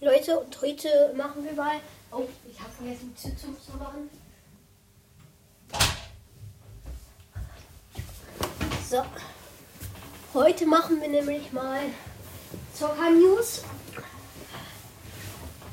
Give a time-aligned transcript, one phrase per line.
[0.00, 1.76] Leute, und heute machen wir mal.
[2.12, 4.10] Oh, ich habe vergessen, Tür zu machen.
[8.90, 9.02] So.
[10.34, 11.80] Heute machen wir nämlich mal
[12.74, 13.62] Zocker News.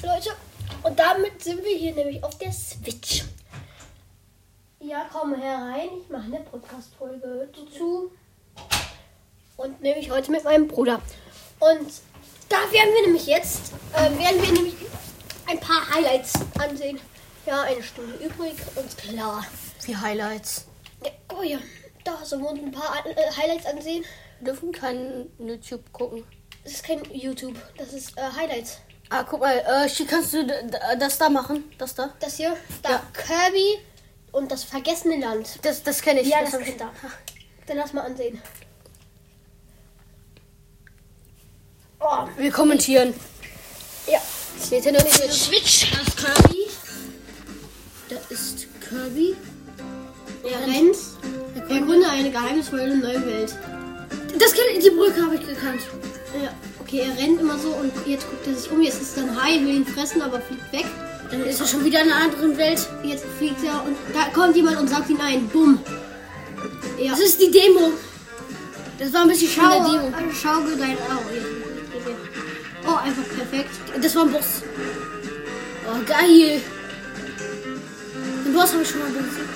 [0.01, 0.29] Leute,
[0.83, 3.25] und damit sind wir hier nämlich auf der Switch.
[4.79, 5.89] Ja, komm herein.
[6.01, 8.09] Ich mache eine Podcast-Folge dazu.
[9.57, 11.01] Und nämlich heute mit meinem Bruder.
[11.59, 11.91] Und
[12.53, 14.75] da werden wir nämlich jetzt, äh, werden wir nämlich
[15.47, 16.99] ein paar Highlights ansehen.
[17.45, 19.45] Ja, eine Stunde übrig und klar.
[19.85, 20.65] Wie Highlights.
[21.03, 21.57] Ja, oh ja,
[22.05, 24.05] da sollen wir uns ein paar äh, Highlights ansehen.
[24.39, 26.23] Wir dürfen kein YouTube gucken.
[26.63, 28.77] Das ist kein YouTube, das ist äh, Highlights.
[29.09, 30.53] Ah, guck mal, äh, Shi, kannst du d-
[30.97, 31.71] das da machen?
[31.77, 32.13] Das da?
[32.21, 33.03] Das hier, da Ja.
[33.13, 33.79] Kirby
[34.31, 35.59] und das vergessene Land.
[35.63, 36.29] Das, das kenne ich.
[36.29, 36.91] Ja, das das kennt er.
[37.67, 38.41] Dann lass mal ansehen.
[42.03, 43.13] Oh, Wir kommentieren.
[44.07, 44.19] ja.
[44.71, 45.91] Nintendo mit Switch.
[45.91, 46.57] Das ist Kirby.
[48.09, 49.35] Da ist Kirby.
[50.43, 50.95] Er rennt.
[51.69, 53.55] Er gründet eine geheimnisvolle neue Welt.
[54.39, 55.81] Das kenn ich, die Brücke habe ich gekannt.
[56.41, 58.81] Ja, okay, er rennt immer so und jetzt guckt er sich um.
[58.81, 60.85] Jetzt ist dann Hai, will ihn fressen, aber fliegt weg.
[61.29, 62.87] Dann ist er schon wieder in einer anderen Welt.
[63.03, 65.47] Jetzt fliegt er und da kommt jemand und sagt ihn ein.
[65.49, 65.79] Bumm.
[66.99, 67.11] Ja.
[67.11, 67.91] Das ist die Demo.
[68.99, 70.11] Das war ein bisschen schön Schau, Demo.
[70.33, 71.21] schaukel dein Au.
[72.85, 73.69] Oh, einfach perfekt.
[74.01, 74.61] Das war ein Boss.
[75.87, 76.61] Oh, geil.
[78.45, 79.55] Den Boss habe ich schon mal besiegt.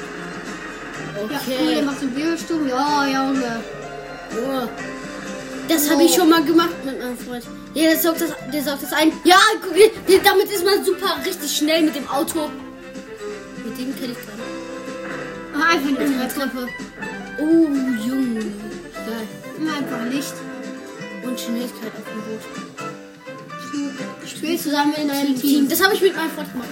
[1.15, 1.75] Ja, cool, Okay.
[1.75, 2.67] der macht so Wirbelsturm.
[2.67, 3.63] Ja, Junge.
[4.33, 4.67] Oh.
[5.67, 7.43] Das habe ich schon mal gemacht mit meinem Freund.
[7.73, 9.11] Ja, der saugt das, der saugt das ein.
[9.25, 9.73] Ja, guck,
[10.23, 12.49] damit ist man super richtig schnell mit dem Auto.
[13.65, 14.39] Mit dem kenne ich dran.
[15.61, 16.67] Ah, einfach eine Treppe.
[17.39, 17.67] Oh,
[18.07, 18.39] Junge.
[18.39, 19.27] Geil.
[19.75, 20.33] Einfach Licht.
[21.23, 22.66] Und Schnelligkeit auf dem Boot.
[24.25, 25.41] Spiel zusammen in einem Team.
[25.41, 25.69] Team.
[25.69, 26.69] Das habe ich mit meinem Freund gemacht.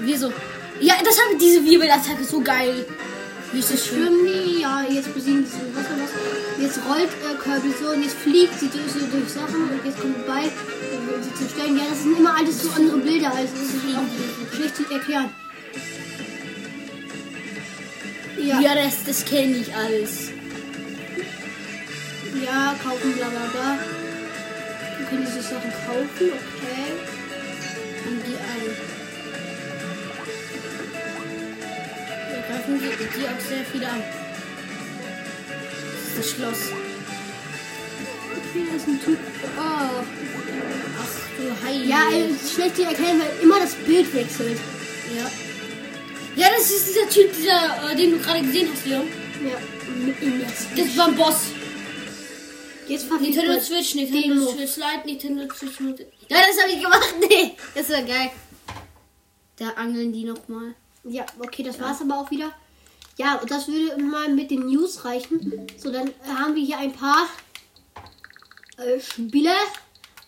[0.00, 0.32] Wieso?
[0.80, 2.86] Ja, das habe diese Wirbelattacke so geil.
[3.52, 3.86] Wie ist das?
[3.86, 6.62] Schwimmen die, ja, jetzt besiegen sie so Wasser was.
[6.62, 9.98] Jetzt rollt äh, Kirby so und jetzt fliegt sie durch, so durch Sachen und jetzt
[10.00, 11.76] kommt vorbei und will sie zerstören.
[11.76, 15.30] Ja, das sind immer alles so andere Bilder, also das ist auch schlecht zu erklären.
[18.38, 20.30] Ja, Ja, das, das kenne ich alles.
[22.44, 23.78] ja, kaufen, bla bla bla.
[25.08, 26.92] Können die sich Sachen kaufen, okay.
[28.06, 28.76] Und die ein.
[32.30, 34.02] Wir greifen die, die auch sehr viele an.
[35.92, 36.72] Das ist das Schloss.
[38.52, 39.18] Hier ist ein Typ.
[39.56, 40.04] Oh.
[41.00, 41.84] Ach du Heil.
[41.86, 44.58] Ja, ist schlecht zu erklären, weil immer das Bild wechselt.
[45.16, 45.30] ja.
[46.36, 49.08] Ja, das ist dieser Typ, dieser, äh, den du gerade gesehen hast, Leon.
[49.42, 49.58] Ja,
[50.06, 50.66] mit ihm jetzt.
[50.76, 51.46] Das war ein Boss.
[52.88, 54.50] Jetzt verfliegt Nintendo Switch, Nintendo Demo.
[54.50, 56.06] Switch Lite, Nintendo Switch.
[56.28, 57.14] Ja, das habe ich gemacht.
[57.28, 58.30] Nee, das war geil.
[59.56, 60.74] Da angeln die nochmal.
[61.04, 62.52] Ja, okay, das war's aber auch wieder.
[63.18, 65.66] Ja, und das würde mal mit den News reichen.
[65.76, 67.28] So, dann haben wir hier ein paar
[68.78, 69.52] äh, Spiele.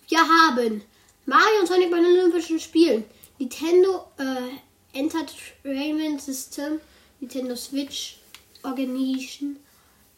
[0.09, 0.83] Wir haben
[1.25, 3.05] Mario und Sonic bei den Olympischen Spielen.
[3.39, 6.81] Nintendo äh, Entertainment System.
[7.21, 8.19] Nintendo Switch
[8.63, 9.57] Organization.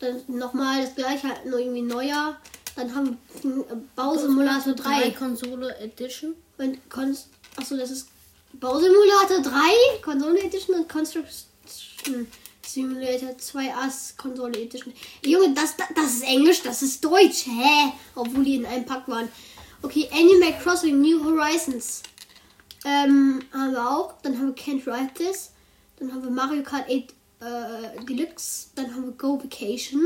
[0.02, 2.36] Dann nochmal das gleiche, halt nur irgendwie neuer.
[2.74, 3.64] Dann haben wir
[3.94, 5.10] Bausimulator 3.
[5.12, 6.34] Konsole Edition.
[6.58, 8.08] Und Konst Achso, das ist
[8.54, 12.26] Bausimulator 3, Konsole Edition und Construction
[12.66, 14.92] Simulator 2 As Konsole Edition.
[15.24, 17.46] Junge, das, das, das ist Englisch, das ist Deutsch.
[17.46, 17.92] Hä?
[18.14, 19.28] Obwohl die in einem Pack waren.
[19.82, 22.02] Okay, Animal Crossing New Horizons.
[22.84, 24.14] Ähm, haben wir auch.
[24.22, 25.50] Dann haben wir Can't Write This.
[25.98, 28.68] Dann haben wir Mario Kart 8 äh, Deluxe.
[28.74, 30.02] Dann haben wir Go Vacation.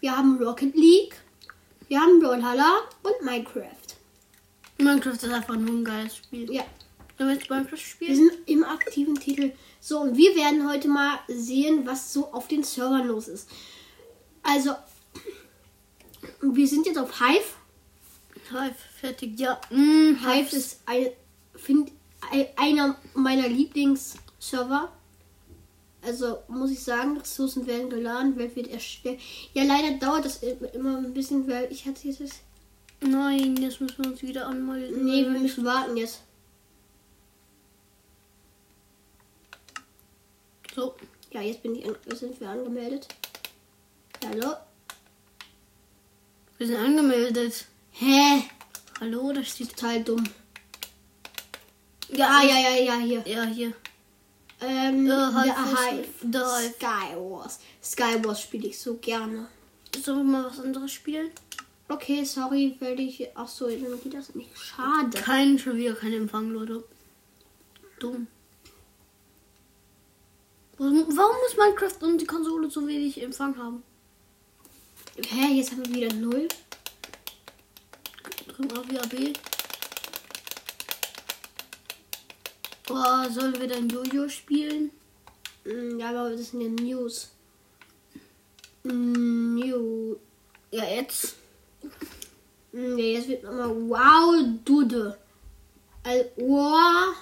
[0.00, 1.16] Wir haben Rocket League.
[1.88, 3.96] Wir haben Brawlhalla und Minecraft.
[4.78, 6.52] Minecraft ist einfach nur ein geiles Spiel.
[6.52, 6.64] Ja,
[7.18, 8.16] wir jetzt Minecraft Wir spielen?
[8.16, 9.52] sind im aktiven Titel.
[9.80, 13.48] So, und wir werden heute mal sehen, was so auf den Servern los ist.
[14.42, 14.74] Also,
[16.40, 17.44] wir sind jetzt auf Hive.
[18.50, 19.38] Hive, fertig.
[19.38, 19.60] Ja.
[19.70, 21.08] Mm, Hive ist ein,
[21.54, 21.92] find,
[22.30, 24.92] ein, einer meiner Lieblingsserver.
[26.04, 29.20] Also, muss ich sagen, Ressourcen werden geladen, Welt wird erstellt.
[29.54, 32.20] Ja, leider dauert das immer ein bisschen, weil ich hatte jetzt...
[32.20, 32.40] das-
[33.00, 35.04] Nein, jetzt müssen wir uns wieder anmelden.
[35.04, 36.22] Nee, wir müssen warten jetzt.
[40.74, 40.94] So.
[41.32, 43.08] Ja, jetzt bin ich an, sind wir angemeldet.
[44.24, 44.54] Hallo?
[46.58, 47.66] Wir sind angemeldet.
[47.92, 48.42] Hä?
[49.00, 49.70] Hallo, da steht.
[49.76, 50.24] Total dumm.
[52.10, 53.22] Ja, ah, ja, ja, ja, hier.
[53.26, 53.72] Ja, hier.
[54.62, 56.04] Ähm, Hive.
[56.22, 57.58] Sky Wars.
[57.82, 59.48] Sky Wars spiele ich so gerne.
[60.02, 61.30] Sollen wir mal was anderes spielen?
[61.88, 63.28] Okay, sorry, weil ich.
[63.34, 64.56] Ach so, dann geht das nicht.
[64.56, 65.18] Schade.
[65.18, 66.84] Kein, schon wieder kein Empfang, Leute.
[67.98, 68.26] Dumm.
[70.78, 73.82] Warum, warum muss Minecraft und die Konsole so wenig Empfang haben?
[75.16, 76.48] Hä, jetzt haben wir wieder null.
[78.48, 79.34] Drücken auf WAB.
[82.94, 84.90] Oh, sollen wir dann Jojo spielen?
[85.64, 87.30] Hm, Ja, aber das sind ja News.
[88.84, 90.16] Hm, New.
[90.70, 91.36] Ja, jetzt.
[92.72, 95.16] Hm, Ja, jetzt wird nochmal Wow Dude.
[96.02, 97.14] Also, wow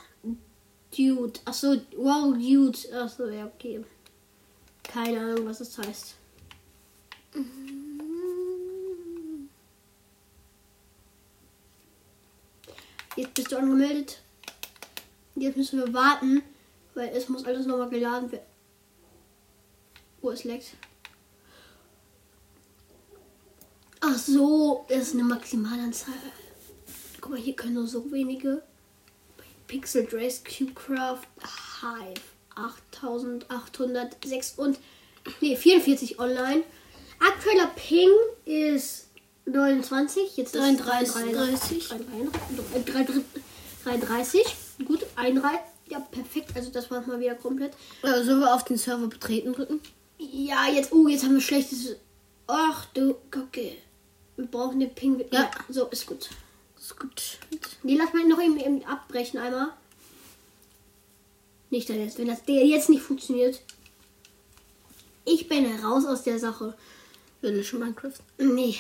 [0.97, 1.39] Dude.
[1.45, 2.79] Achso, Wow Dude.
[3.01, 3.85] Achso, ja, okay.
[4.83, 6.17] Keine Ahnung, was das heißt.
[13.17, 14.23] Jetzt bist du angemeldet.
[15.37, 16.43] Jetzt müssen wir warten,
[16.95, 18.45] weil es muss alles nochmal geladen werden.
[20.23, 20.75] Oh, es leckt.
[24.01, 26.15] Ach so, das ist eine Maximalanzahl.
[27.21, 28.63] Guck mal, hier können nur so wenige.
[29.67, 31.27] Pixel Drace Cubecraft
[31.81, 32.21] Hive
[32.57, 34.79] 8806 und
[35.41, 36.65] nee, 44 online.
[37.21, 38.11] Aktueller Ping
[38.47, 39.09] ist
[39.45, 41.13] 29, jetzt ist 33.
[41.13, 41.89] 33.
[43.85, 44.45] 33.
[44.85, 45.61] Gut, ein Reihe.
[45.89, 46.51] Ja, perfekt.
[46.55, 47.75] Also das war mal wieder komplett.
[48.03, 49.81] Äh, sollen wir auf den Server betreten drücken?
[50.19, 51.97] Ja, jetzt, oh, jetzt haben wir schlechtes.
[52.47, 53.79] Ach du, okay.
[54.37, 55.19] Wir brauchen den Ping.
[55.31, 55.43] Ja.
[55.43, 56.31] Ja, so ist gut.
[56.79, 57.39] Ist gut.
[57.83, 59.69] Nee, lass mal noch eben, eben abbrechen einmal.
[61.71, 63.61] Nicht, dass jetzt, wenn das der jetzt nicht funktioniert.
[65.25, 66.77] Ich bin raus aus der Sache.
[67.41, 68.15] Will ich schon Minecraft?
[68.39, 68.77] Nee.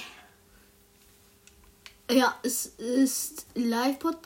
[2.10, 4.18] Ja, es ist Livepod.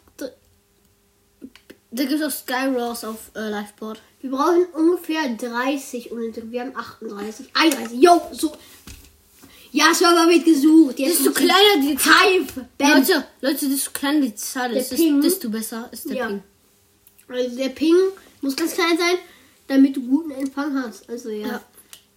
[1.97, 4.01] Da gibt es auch Skyros auf äh, Livepod.
[4.21, 7.47] Wir brauchen ungefähr 30 und wir haben 38.
[7.55, 8.01] 31.
[8.03, 8.53] Jo, so.
[9.71, 10.99] Ja, Server wird gesucht.
[10.99, 12.15] Jetzt Desto muss- kleiner die Zahl.
[12.29, 12.91] Hive, Ben.
[12.99, 15.21] Leute, Leute, desto kleiner die Zahl Der ist, Ping.
[15.21, 16.27] desto besser ist der Ja.
[16.29, 16.43] Ping.
[17.29, 17.97] Also der Ping
[18.41, 19.17] muss ganz klein sein,
[19.69, 21.09] damit du guten Empfang hast.
[21.09, 21.47] Also ja.
[21.47, 21.61] Ja.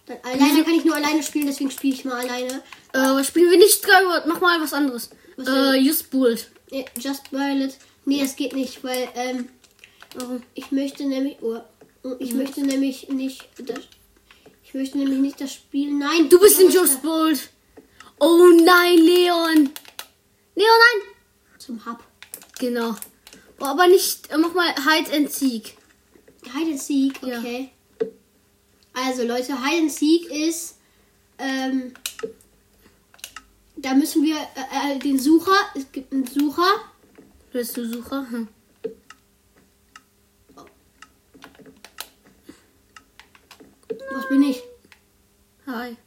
[0.06, 2.62] Dann, alleine kann ich nur alleine spielen, deswegen spiele ich mal alleine.
[2.94, 4.26] Äh, was spielen wir nicht Skyward?
[4.28, 5.10] Mach mal was anderes.
[5.36, 5.76] Was äh?
[5.78, 6.38] Just Bullet.
[6.72, 7.76] Nee, Just Violet.
[8.06, 9.50] Nee, das geht nicht, weil ähm?
[10.54, 11.38] Ich möchte nämlich.
[11.42, 11.60] Oh,
[12.20, 13.48] ich möchte nämlich nicht.
[13.58, 13.80] Das,
[14.64, 15.92] ich möchte nämlich nicht das Spiel.
[15.94, 17.40] Nein, Du bist in was Just Bullet.
[18.20, 19.70] Oh nein, Leon.
[20.56, 21.02] Leon, nein.
[21.60, 22.04] Zum Hub.
[22.60, 22.96] Genau.
[23.60, 24.30] Oh, aber nicht.
[24.32, 25.78] Äh, mach mal Hide and Seek.
[26.54, 27.40] Hide and Seek, Ja.
[27.40, 27.72] okay.
[28.94, 30.78] Also Leute, Hide and Seek ist.
[31.38, 31.94] Ähm,
[33.76, 35.56] da müssen wir äh, äh, den Sucher.
[35.76, 36.82] Es gibt einen Sucher.
[37.52, 38.26] Bist du Sucher?
[38.30, 38.48] Hm.
[44.12, 44.64] Was bin ich?
[45.66, 45.98] Hi.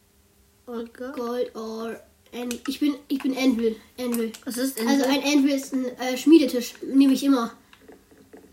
[0.67, 1.13] Olga.
[1.13, 2.01] Gold or
[2.33, 3.77] An ich bin ich bin Anvil.
[3.99, 4.33] Anvil.
[4.45, 7.53] Was ist denn Also ein Anvil ist ein äh, Schmiedetisch, nehme ich immer.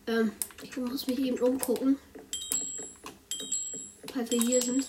[0.07, 0.31] Ähm,
[0.63, 1.97] ich muss mich eben umgucken.
[4.13, 4.88] Falls wir hier sind.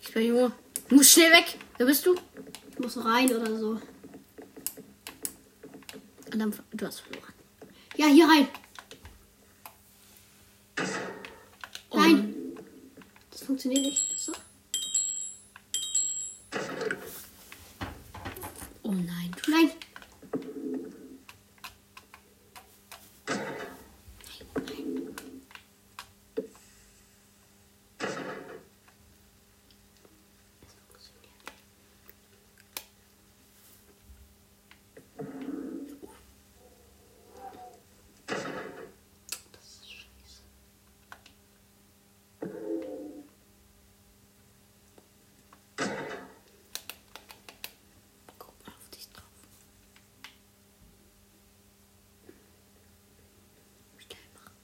[0.00, 0.52] Ich bin Junge.
[0.88, 1.58] Du musst schnell weg.
[1.76, 2.14] Wer bist du?
[2.70, 3.80] Ich muss rein oder so.
[6.32, 7.32] Und dann, du hast verloren.
[7.96, 8.48] Ja, hier rein.
[11.90, 11.96] Oh.
[11.98, 12.34] Nein.
[13.30, 14.18] Das funktioniert nicht.
[14.18, 14.32] So.
[18.82, 19.30] Oh nein.
[19.48, 19.70] Nein.
[48.38, 49.24] guck mal auf dich drauf.
[53.98, 54.54] Schnell machen.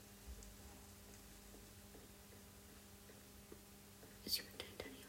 [4.25, 5.07] Ist jemand hinter dir?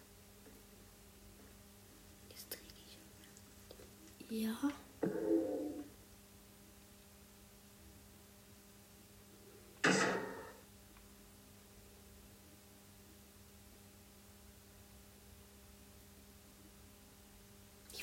[2.29, 2.61] Jetzt drehe
[4.19, 4.20] ich.
[4.31, 4.57] Ja.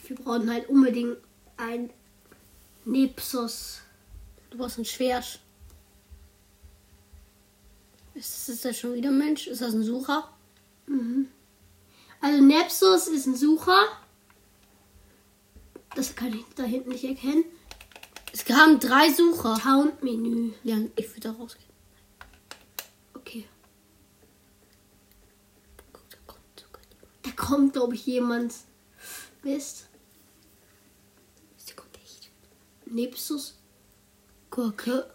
[0.07, 1.17] Wir brauchen halt unbedingt
[1.57, 1.89] ein
[2.85, 3.81] Nepsos.
[4.51, 5.41] Du brauchst ein Schwert.
[8.15, 9.47] Ist das, ist das schon wieder ein Mensch?
[9.47, 10.31] Ist das ein Sucher?
[12.21, 13.87] Also Nepsos ist ein Sucher.
[15.95, 17.45] Das kann ich da hinten nicht erkennen.
[18.33, 19.59] Es kamen drei Sucher.
[19.63, 20.53] Count-Menü.
[20.63, 21.69] Ja, ich würde da rausgehen.
[23.15, 23.47] Okay.
[25.93, 27.25] Guck, da kommt sogar jemand.
[27.25, 28.55] Da kommt, glaube ich, jemand.
[29.43, 29.89] Mist.
[31.57, 32.31] Sie kommt echt.
[32.87, 33.55] Nepsus.
[34.51, 35.11] Gurke.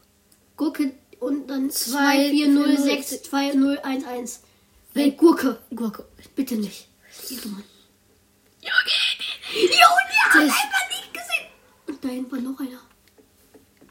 [0.57, 4.39] Gurke und dann Zwei, 24062011.
[4.95, 5.59] Ey, Gurke.
[5.73, 6.05] Gurke.
[6.35, 6.87] Bitte nicht.
[7.29, 7.63] Junge!
[9.53, 11.47] Junge, hat Das- einfach nicht gesehen.
[11.87, 12.79] Und da hinten war noch einer.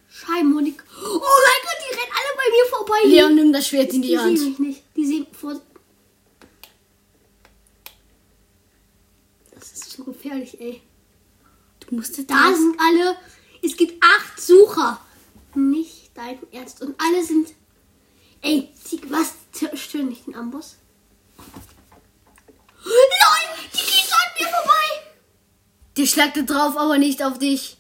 [0.09, 0.75] Scheibenhonig.
[0.97, 2.99] Oh mein Gott, die rennen alle bei mir vorbei.
[3.07, 4.39] Leon, nimm das Schwert in die die Hand.
[4.39, 4.83] sehen mich nicht.
[4.97, 5.61] Die sehen vor.
[9.55, 10.83] Das ist so gefährlich, ey.
[11.81, 13.17] Du musst jetzt Da sind alle.
[13.63, 15.01] Es gibt acht Sucher.
[15.55, 16.81] Nicht dein Ernst.
[16.83, 17.49] Und alle sind.
[18.41, 19.35] Ey, die, was?
[19.75, 20.77] Stören nicht den Amboss?
[22.85, 22.93] LOL!
[23.73, 24.89] Die gehen so an mir vorbei!
[25.97, 27.79] Die schlagte drauf, aber nicht auf dich.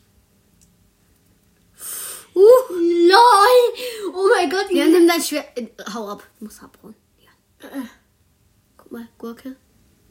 [2.34, 2.40] Uh,
[2.70, 4.14] LOL!
[4.14, 5.46] Oh mein Gott, Leon, nimm dein Schwert.
[5.56, 6.22] Äh, hau ab.
[6.38, 6.94] Du musst abhauen.
[7.18, 7.68] Ja.
[7.68, 7.82] Äh,
[8.76, 9.56] Guck mal, Gurke.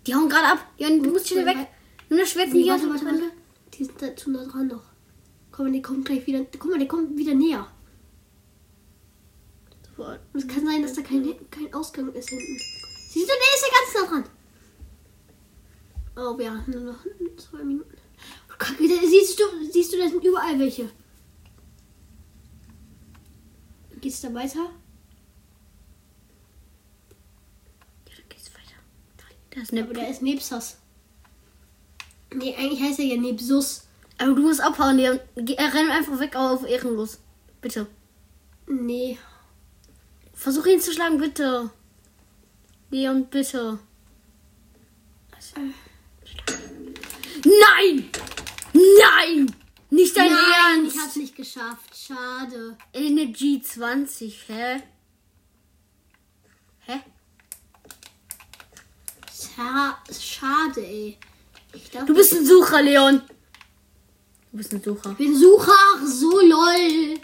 [0.05, 0.65] Die hauen gerade ab.
[0.77, 1.67] Leon, du musst schnell weg.
[2.09, 3.31] Nimm das Schwert Nee, die warte, warte, warte.
[3.73, 4.83] Die sind da zu nah dran noch.
[5.51, 6.45] Guck mal, die kommen gleich wieder.
[6.57, 7.67] Guck mal, die kommen wieder näher.
[9.97, 12.57] Und es kann sein, dass da kein, kein Ausgang ist hinten.
[13.09, 14.40] Siehst du, der ist ja ganz nah dran.
[16.23, 16.99] Oh, wir haben nur noch
[17.35, 17.97] zwei Minuten.
[18.49, 18.67] Oh, da
[19.07, 20.87] siehst du, siehst du, da sind überall welche.
[23.99, 24.59] Geht's da weiter?
[24.59, 24.69] Ja,
[28.05, 28.77] dann geht's weiter.
[29.49, 30.77] Da ist eine Aber der ist Nebsas.
[32.35, 33.87] Nee, eigentlich heißt er ja Nebsus.
[34.19, 37.17] Aber du musst abhauen, äh, renn einfach weg auf ehrenlos.
[37.61, 37.87] Bitte.
[38.67, 39.17] Nee.
[40.33, 41.71] Versuch ihn zu schlagen, bitte.
[42.91, 43.79] Leon, bitte.
[47.43, 48.09] Nein!
[48.73, 49.55] Nein!
[49.89, 50.95] Nicht dein Nein, Ernst!
[50.95, 51.95] ich hab's nicht geschafft.
[51.95, 52.77] Schade.
[52.93, 54.81] Energy 20, hä?
[56.85, 57.01] Hä?
[59.33, 61.17] Scha schade, ey.
[61.91, 63.21] Dachte, Du bist ein Sucher, Leon.
[64.51, 65.11] Du bist ein Sucher.
[65.11, 65.77] Ich bin Sucher.
[66.05, 67.19] So lol.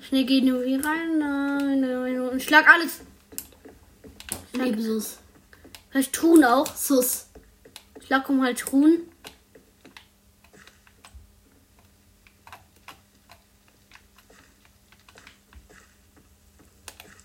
[0.00, 1.18] Schnell geh nur hier rein.
[1.18, 2.20] Nein, nein, nein.
[2.20, 3.00] Und schlag alles.
[4.52, 5.18] Nebsus.
[5.90, 6.66] Vielleicht Truhen auch.
[6.74, 7.25] Sus.
[8.06, 9.00] Schlag um halt Truhen.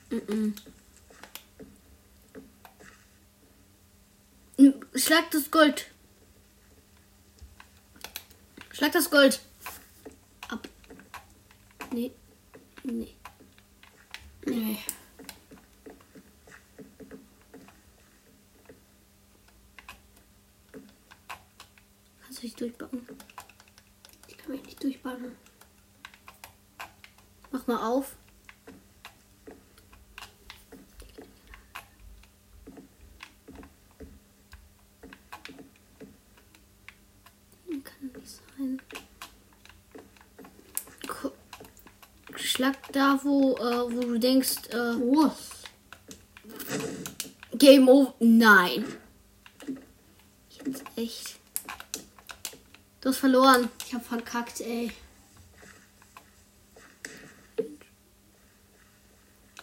[0.09, 0.55] Mhm.
[4.95, 5.91] Schlag das Gold.
[8.71, 9.39] Schlag das Gold.
[10.49, 10.67] Ab.
[11.93, 12.11] Nee.
[12.83, 13.15] Nee.
[14.45, 14.79] Nee.
[22.41, 23.07] Du dich durchbacken?
[24.27, 25.35] Ich kann mich nicht durchbannen.
[27.51, 28.15] Mach mal auf.
[37.83, 38.81] Kann nicht sein.
[41.07, 45.31] Gu- Schlag da, wo, äh, wo du denkst, äh, Oh.
[47.57, 48.13] Game over.
[48.19, 48.85] Nein.
[50.65, 51.39] Jetzt echt.
[53.01, 53.69] Du hast verloren.
[53.87, 54.91] Ich hab verkackt, ey.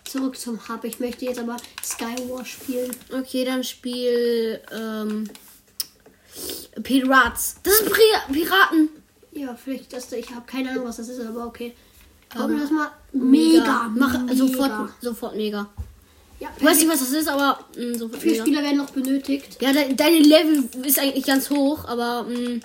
[0.04, 0.84] Zurück zum Hub.
[0.84, 2.90] Ich möchte jetzt aber Skywar spielen.
[3.12, 5.28] Okay, dann spiel ähm,
[6.82, 7.56] Pirates.
[7.62, 8.02] Das sind Pri
[8.32, 8.88] Piraten.
[9.32, 10.10] Ja, vielleicht das.
[10.12, 11.74] Ich habe keine Ahnung, was das ist, aber okay.
[12.34, 12.90] Ähm, Gucken wir das mal.
[13.12, 13.90] Mega.
[13.94, 14.34] Mach mega.
[14.34, 15.68] sofort, sofort mega.
[16.40, 18.44] Ja, Ich weiß nicht, was das ist, aber mh, sofort Vier mega.
[18.44, 19.60] Spieler werden noch benötigt.
[19.60, 22.60] Ja, de deine Level ist eigentlich ganz hoch, aber mh,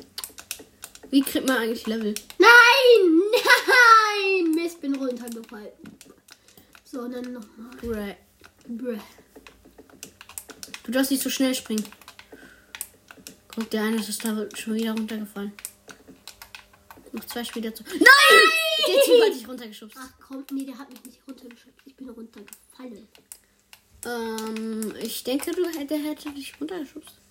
[1.13, 2.15] wie kriegt man eigentlich Level?
[2.39, 3.21] Nein!
[3.67, 4.51] Nein!
[4.55, 5.69] Mist, bin runtergefallen.
[6.83, 7.69] So, dann nochmal.
[7.83, 8.17] Right.
[8.67, 8.97] Bruh.
[10.83, 11.85] Du darfst nicht so schnell springen.
[13.47, 15.51] Guck, der eine ist da schon wieder runtergefallen.
[17.11, 17.83] Noch zwei Spieler zu.
[17.83, 17.99] Nein!
[18.87, 19.97] Der Typ hat dich runtergeschubst.
[19.99, 21.77] Ach komm, nee, der hat mich nicht runtergeschubst.
[21.85, 23.07] Ich bin runtergefallen.
[24.03, 27.22] Ähm, ich denke, du hätte, hätte dich runtergeschubst.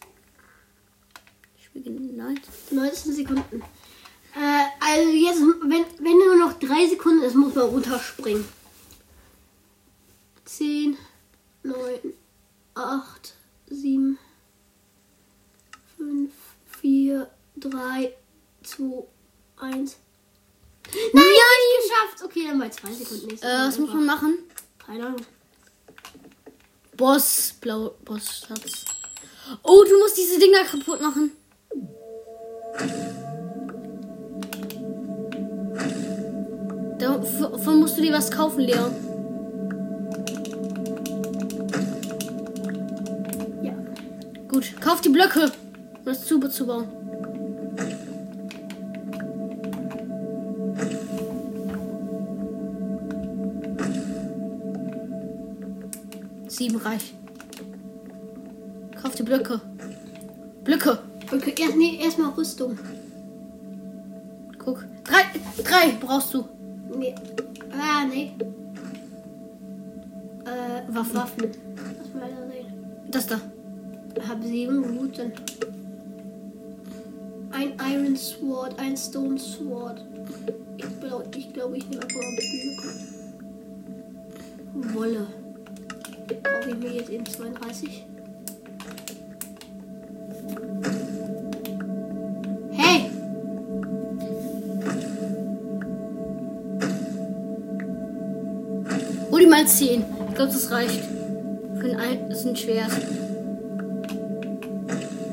[1.72, 2.38] Spiele nein.
[2.70, 3.62] 19 Sekunden.
[4.34, 8.44] Äh, also jetzt, wenn, wenn nur noch drei Sekunden ist, muss man runterspringen.
[10.44, 10.98] 10,
[11.62, 11.74] 9,
[12.74, 13.34] 8,
[13.70, 14.18] 7,
[15.96, 16.32] 5,
[16.80, 18.14] 4, 3,
[18.62, 19.04] 2,
[19.56, 19.96] 1.
[21.12, 22.24] Nein, nicht geschafft.
[22.24, 23.28] Okay, dann bei zwei Sekunden.
[23.28, 24.38] Nächstes Äh, was muss man machen?
[24.84, 25.24] Keine Ahnung.
[26.98, 28.84] Boss, blau, Boss, Schatz.
[29.62, 31.32] Oh, du musst diese Dinger kaputt machen.
[37.64, 38.92] Davon musst du dir was kaufen, Leon.
[43.62, 43.73] Ja.
[44.49, 44.75] Gut.
[44.81, 46.88] Kauf die Blöcke, um das Zube zu bauen.
[56.49, 57.14] Sieben reich.
[59.00, 59.61] Kauf die Blöcke.
[60.64, 60.99] Blöcke.
[61.33, 62.76] Okay, erst, nee, erstmal Rüstung.
[64.59, 64.85] Guck.
[65.04, 65.23] Drei,
[65.62, 66.49] drei brauchst du.
[66.99, 67.14] Nee.
[67.72, 68.32] Ah, nee.
[70.44, 71.14] Äh, Waffen.
[71.14, 71.50] Waffen.
[71.76, 72.66] Lass mal sehen.
[73.10, 73.40] Das da.
[74.28, 75.32] Hab sieben, dann.
[77.52, 80.04] Ein Iron Sword, ein Stone Sword.
[80.76, 82.88] Ich glaube, ich, glaub, ich nehme einfach mal Blöcke.
[84.94, 85.26] Wolle.
[86.42, 88.06] Brauche ich mir jetzt eben 32.
[99.42, 100.04] Hol mal 10.
[100.28, 101.00] Ich glaube, das reicht.
[101.80, 102.90] Für ein, Ei- das ist ein Schwert.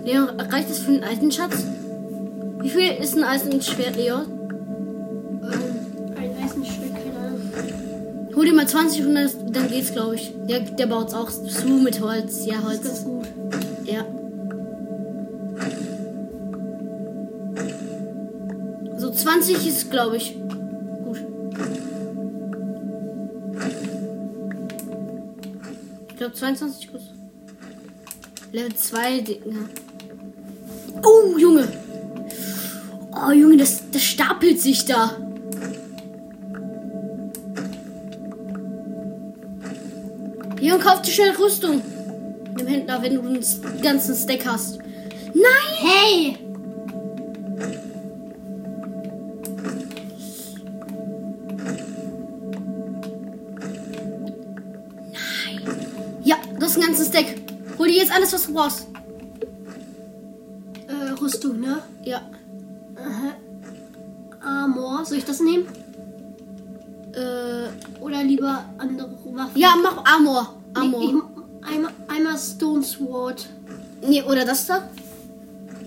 [0.04, 1.64] Leon, reicht das für einen alten Schatz?
[2.60, 4.24] Wie viel ist ein Eisenschwert, Leon?
[5.44, 7.42] Ähm, ein Eisenstück, keine Ahnung.
[8.36, 10.34] Hol dir mal 20 und dann, dann geht's, glaube ich.
[10.48, 12.46] Der, der baut's auch zu mit Holz.
[12.48, 12.84] Ja, Das ist Holz.
[12.84, 13.28] ganz gut.
[13.86, 14.06] Ja.
[18.98, 20.36] So 20 ist, glaube ich.
[26.30, 27.02] Glaube 22 gut.
[28.52, 29.70] Level 2 Dinger.
[31.04, 31.68] Oh, Junge.
[33.12, 35.18] Oh, Junge, das, das stapelt sich da.
[40.60, 41.82] Junge, kauf dir schnell Rüstung.
[42.60, 44.80] Dem Händler, wenn du einen ganzen Stack hast.
[45.34, 45.78] Nein!
[45.78, 46.49] Hey!
[58.54, 58.88] Was.
[60.88, 61.82] Äh, Rüstung, ne?
[62.04, 62.22] Ja.
[62.96, 63.36] Aha.
[64.42, 65.06] Armor.
[65.06, 65.66] Soll ich das nehmen?
[67.14, 69.60] Äh, Oder lieber andere Waffen?
[69.60, 70.56] ja, mach Armor.
[70.74, 71.02] Nee, Armor.
[71.04, 73.48] ich, einmal, einmal Stone Sword.
[74.08, 74.88] Nee, oder das da?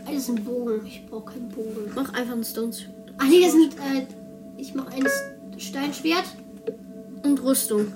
[0.04, 0.84] Das ist ein Bogen.
[0.86, 1.90] Ich brauche keinen Bogen.
[1.94, 2.82] Mach einfach einen Stones.
[3.18, 3.74] Ach nee, das sind.
[3.74, 4.06] Äh,
[4.56, 5.06] ich mache ein
[5.58, 6.24] Steinschwert
[7.22, 7.86] Und Rüstung.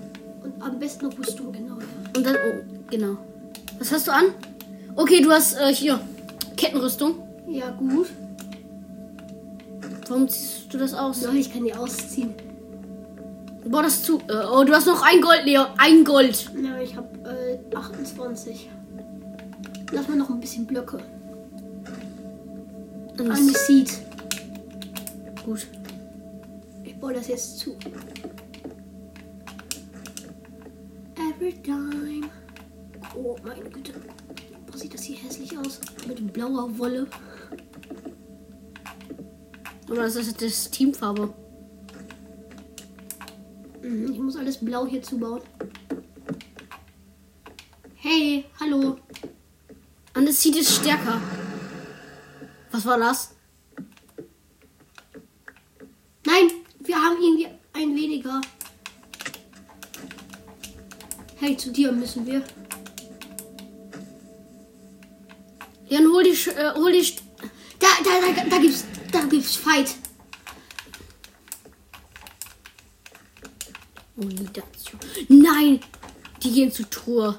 [0.43, 1.75] und am besten Rüstung, genau.
[1.79, 1.85] Ja.
[2.17, 3.17] Und dann, oh, genau.
[3.79, 4.25] Was hast du an?
[4.97, 6.01] Okay, du hast äh, hier
[6.57, 7.17] Kettenrüstung.
[7.47, 8.09] Ja, gut.
[10.09, 11.21] Warum ziehst du das aus?
[11.21, 12.35] Soll ich kann die ausziehen.
[13.67, 14.19] Bau das zu.
[14.29, 15.67] Äh, oh, du hast noch ein Gold, Leo.
[15.77, 16.51] Ein Gold.
[16.63, 18.71] Ja, ich habe äh, 28.
[19.93, 20.99] Lass mal noch ein bisschen Blöcke.
[23.19, 23.99] Und An Seed.
[25.45, 25.67] Gut.
[26.85, 27.77] Ich baue das jetzt zu.
[31.17, 32.29] Every time.
[33.15, 33.93] Oh, meine Güte.
[34.77, 35.81] Sieht das hier hässlich aus.
[36.07, 37.07] Mit blauer Wolle.
[39.89, 41.33] Oder das ist das Teamfarbe.
[43.83, 45.41] Mhm, Ich muss alles blau hier zubauen.
[47.95, 48.99] Hey, hallo.
[50.15, 51.23] Und es sieht es stärker.
[52.71, 53.35] Was war das?
[56.27, 58.43] Nein, wir haben irgendwie ein weniger.
[61.37, 62.43] Hey, zu dir müssen wir.
[65.89, 67.17] Jan, hol die, äh, hol die,
[67.79, 69.95] Da, da, da, da gibt's, da gibt's Fight.
[74.17, 74.25] Oh.
[75.29, 75.81] Nein!
[76.43, 77.39] Die gehen zur Truhe.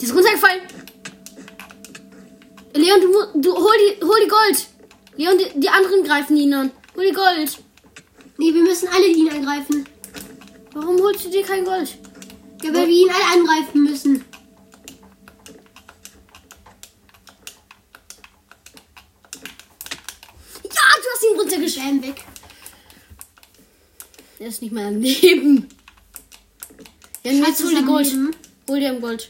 [0.00, 0.62] Die ist runtergefallen.
[2.74, 4.66] Leon, du, du hol die, hol die Gold.
[5.16, 6.72] Leon, die, die anderen greifen ihn an.
[6.96, 7.58] Hol die Gold.
[8.36, 9.86] Nee, wir müssen alle ihn angreifen.
[10.72, 11.96] Warum holst du dir kein Gold?
[12.64, 14.24] Ja, weil wir ihn alle angreifen müssen.
[20.64, 22.00] Ja, du hast ihn runtergeschlagen.
[22.00, 22.24] Bam, weg.
[24.38, 25.68] Er ist nicht mehr am Leben.
[27.22, 28.06] Ja, jetzt hol dir Gold.
[28.06, 28.30] Leben.
[28.70, 29.28] Hol dir am Gold.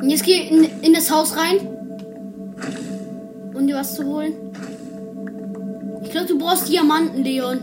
[0.00, 1.68] Und jetzt geh in, in das Haus rein.
[3.54, 4.48] Um dir was zu holen.
[6.02, 7.60] Ich glaube, du brauchst Diamanten, Leon.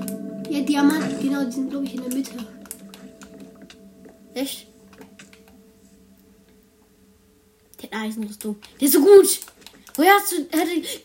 [0.50, 2.32] Ja, Diamanten, genau, die sind, glaube ich, in der Mitte.
[4.34, 4.68] Echt?
[7.82, 8.58] Der Eisenrüstung.
[8.80, 9.40] Der ist so gut.
[9.96, 10.36] Woher hast du.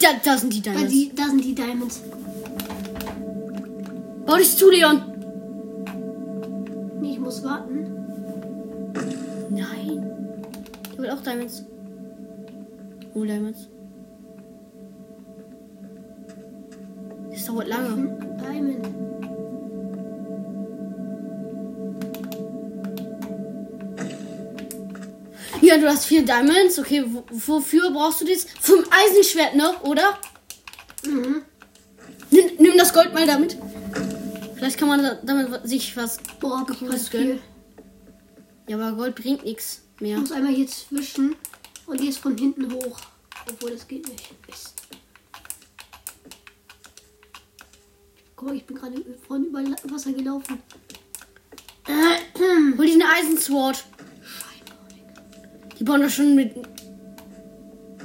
[0.00, 0.92] Da, da sind die Da, Diamonds.
[0.92, 2.02] die, da sind die Diamonds.
[4.26, 5.02] Bau dich zu, Leon.
[7.00, 7.86] Nee, ich muss warten.
[9.50, 10.46] Nein.
[10.92, 11.64] Ich will auch Diamonds.
[13.14, 13.68] Oh, Diamonds.
[17.50, 18.16] Dauert lange.
[18.38, 18.86] Diamond.
[25.60, 26.78] Ja, du hast vier Diamonds.
[26.78, 28.46] Okay, wo, wofür brauchst du das?
[28.62, 29.74] Zum Eisenschwert, ne?
[29.82, 30.18] Oder?
[31.04, 31.42] Mhm.
[32.30, 33.56] Nimm, nimm das Gold mal damit.
[34.56, 37.40] Vielleicht kann man da- damit sich was Boah, ich gönnen.
[38.68, 40.18] Ja, aber Gold bringt nichts Ich mehr.
[40.18, 41.34] muss einmal hier zwischen
[41.86, 43.00] und jetzt von hinten hoch.
[43.50, 44.30] Obwohl, das geht nicht.
[44.46, 44.79] Mist.
[48.42, 50.58] Mal, ich bin gerade vorhin über Wasser gelaufen.
[52.78, 53.84] Hol eine Eisensword.
[55.78, 56.54] Die bauen doch schon mit.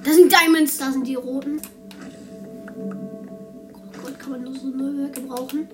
[0.03, 0.77] Das sind Diamonds.
[0.77, 1.61] Da sind die roten.
[2.75, 5.67] Oh Gold kann man nur so neu gebrauchen.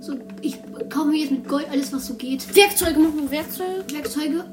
[0.00, 2.54] So, ich kaufe mir jetzt mit Gold alles, was so geht.
[2.54, 3.84] Werkzeuge, mach mal Werkzeuge.
[3.92, 4.44] Werkzeuge,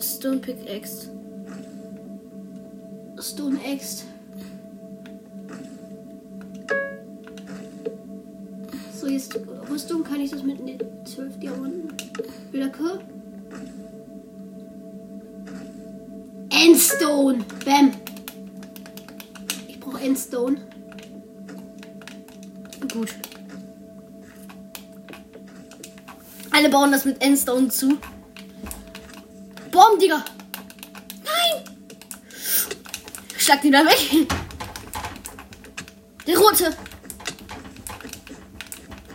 [0.00, 1.10] Stone Pickaxe.
[3.20, 4.04] Stone Axe.
[9.24, 11.96] Jetzt Rüstung kann ich das mit den 12 Diamanten.
[12.52, 13.00] Blöcke.
[16.50, 17.44] Endstone.
[17.64, 17.92] Bam.
[19.66, 20.60] Ich brauche Endstone.
[22.92, 23.14] Gut.
[26.50, 27.96] Alle bauen das mit Endstone zu.
[29.70, 30.22] Bomb, Digga.
[31.24, 31.64] Nein.
[33.38, 34.28] Schlag die da weg.
[36.26, 36.76] Der rote.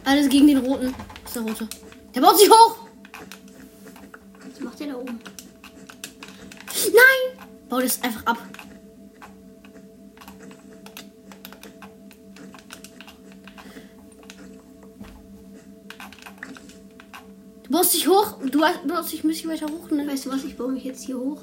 [0.10, 0.96] Alles gegen den roten.
[1.24, 1.68] Ist der rote?
[2.16, 2.80] Der baut sich hoch.
[4.42, 5.20] Was macht der da oben?
[6.66, 7.48] Nein.
[7.70, 8.38] Bau das einfach ab.
[17.66, 18.40] Du baust dich hoch.
[18.44, 19.92] Du baust dich ein bisschen weiter hoch.
[19.92, 20.08] Ne?
[20.08, 20.44] Weißt du was?
[20.44, 21.42] Ich baue mich jetzt hier hoch.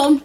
[0.00, 0.22] Gekommen.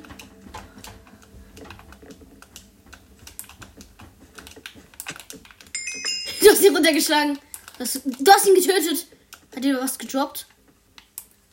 [6.42, 7.40] Du hast ihn runtergeschlagen.
[7.78, 9.08] Du hast, du hast ihn getötet.
[9.56, 10.48] Hat dir was gedroppt?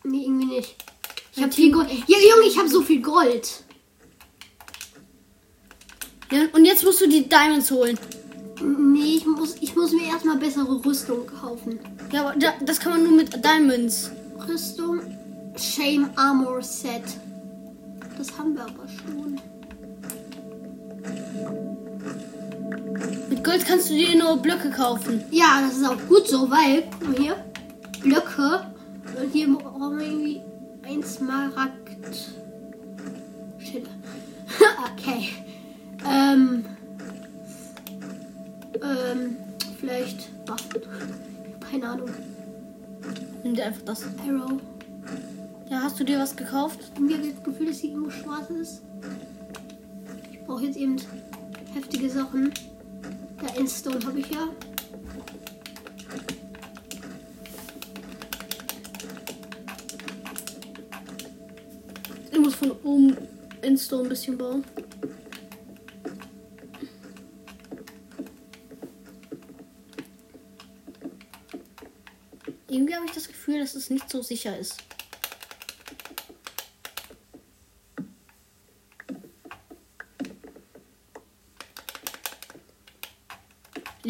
[0.04, 0.76] Nee, irgendwie nicht.
[1.34, 1.88] Ich habe viel Gold.
[2.06, 3.64] Ja, Junge, ich habe so viel Gold.
[6.30, 7.98] Ja, und jetzt musst du die Diamonds holen.
[8.60, 11.80] Nee, ich muss, ich muss mir erstmal bessere Rüstung kaufen.
[12.12, 14.10] Ja, aber da, das kann man nur mit Diamonds.
[14.48, 15.00] Rüstung,
[15.56, 17.02] Shame Armor Set.
[18.42, 19.38] Haben wir aber schon.
[23.30, 25.22] Mit Gold kannst du dir nur Blöcke kaufen.
[25.30, 27.36] Ja, das ist auch gut so, weil, guck mal hier,
[28.02, 28.66] Blöcke.
[29.16, 30.42] Und hier brauchen wir irgendwie
[30.82, 32.18] ein Smaragd.
[33.60, 33.86] Schiller.
[34.92, 35.28] okay.
[36.04, 36.64] Ähm.
[38.82, 39.36] Ähm,
[39.78, 40.30] vielleicht.
[41.70, 42.10] Keine Ahnung.
[43.44, 44.02] Nimm dir einfach das.
[44.26, 44.60] Arrow.
[45.92, 46.80] Ja, hast du dir was gekauft?
[46.94, 48.80] Irgendwie habe das Gefühl, dass hier irgendwo schwarz ist.
[50.32, 50.96] Ich brauche jetzt eben
[51.74, 52.50] heftige Sachen.
[53.42, 54.48] Der Endstone habe ich ja.
[62.30, 63.18] Ich muss von oben
[63.60, 64.64] Insta ein bisschen bauen.
[72.68, 74.82] Irgendwie habe ich das Gefühl, dass es nicht so sicher ist.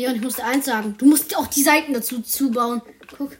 [0.02, 0.96] Leon, ich muss dir eins sagen.
[0.98, 2.82] Du musst auch die Seiten dazu zubauen.
[3.16, 3.36] Guck.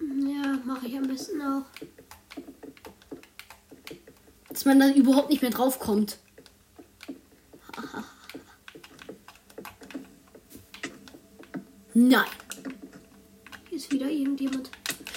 [0.00, 1.62] Ja, mache ich am besten auch.
[4.48, 6.18] Dass man da überhaupt nicht mehr drauf kommt.
[11.94, 12.24] Nein.
[13.68, 14.70] Hier ist wieder irgendjemand.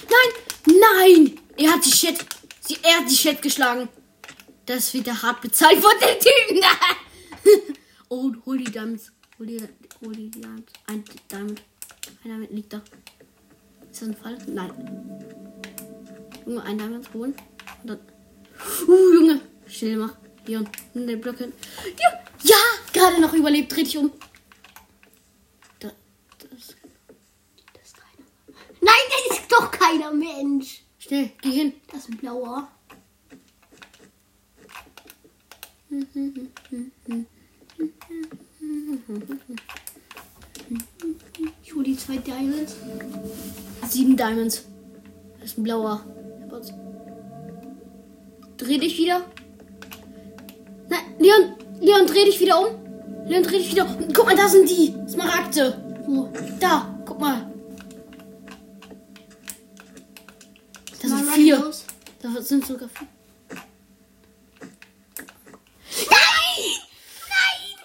[0.07, 0.75] Nein!
[0.95, 1.39] Nein!
[1.57, 2.25] Er hat die Chat.
[2.61, 3.89] Sie, er hat die Chat geschlagen.
[4.67, 7.75] Das wird er hart bezahlt von den Typen.
[8.09, 9.11] oh, hol die Diamonds.
[9.39, 9.67] Hol die,
[10.01, 10.73] hol die Diamonds.
[10.87, 11.61] Ein Diamond.
[12.23, 12.81] Ein Diamond liegt da.
[13.91, 14.37] Ist das ein Fall?
[14.47, 14.71] Nein.
[16.45, 17.35] Junge, ein Diamond holen.
[17.81, 17.99] Und dann.
[18.87, 19.41] Uh, Junge.
[19.67, 20.15] Schnell mach.
[20.45, 21.53] Leon, nimm den Block hin.
[21.99, 22.09] Ja,
[22.43, 22.57] ja
[22.93, 23.71] gerade noch überlebt.
[23.71, 24.11] Dreh dich um.
[25.79, 25.91] Da,
[26.39, 26.75] das.
[27.73, 28.25] Das ist keiner.
[28.81, 28.93] Nein,
[29.27, 30.83] das ist doch keiner Mensch.
[30.97, 31.73] Schnell, geh hin.
[31.91, 32.67] Das ist ein blauer.
[41.63, 42.75] Ich hole die zwei Diamonds.
[43.87, 44.65] Sieben Diamonds.
[45.39, 46.03] Das ist ein blauer.
[48.57, 49.25] Dreh dich wieder.
[50.89, 52.75] Nein, Leon, Leon, dreh dich wieder um.
[53.25, 54.13] Leon, dreh dich wieder um.
[54.13, 56.03] Guck mal, da sind die Smaragde.
[56.05, 56.29] Wo?
[56.59, 57.53] Da, guck mal.
[61.01, 61.59] Das sind vier.
[61.59, 61.85] los.
[62.21, 63.07] Da sind sogar vier.
[66.09, 66.75] Nein!
[67.29, 67.77] Nein!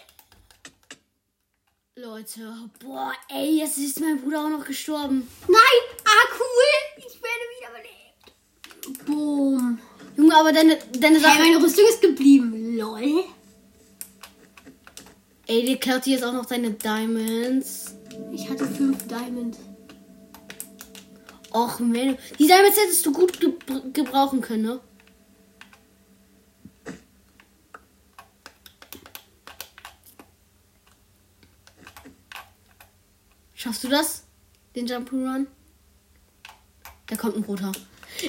[2.36, 5.28] Leute, boah, ey, jetzt ist mein Bruder auch noch gestorben.
[5.46, 5.98] Nein!
[6.04, 7.04] Ah, cool!
[7.06, 7.44] Ich werde
[8.88, 9.06] wiederbelebt.
[9.06, 9.78] Boom.
[10.16, 11.38] Junge, aber deine, deine Hey, Sache.
[11.38, 12.76] meine Rüstung ist geblieben.
[12.76, 13.24] Lol.
[15.46, 17.94] Ey, dir klaut die jetzt auch noch deine Diamonds.
[18.32, 19.58] Ich hatte fünf Diamonds.
[21.52, 22.16] Och, Menno.
[22.38, 23.52] Die Diamonds hättest du gut ge
[23.92, 24.80] gebrauchen können, ne?
[33.64, 34.24] Schaffst du das?
[34.76, 35.46] Den Jump'n'Run?
[37.06, 37.72] Da kommt ein roter.